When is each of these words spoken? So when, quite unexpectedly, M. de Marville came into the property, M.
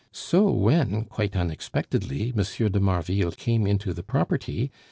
So 0.11 0.49
when, 0.49 1.05
quite 1.05 1.35
unexpectedly, 1.35 2.33
M. 2.35 2.71
de 2.71 2.79
Marville 2.79 3.33
came 3.33 3.67
into 3.67 3.93
the 3.93 4.01
property, 4.01 4.63
M. 4.63 4.69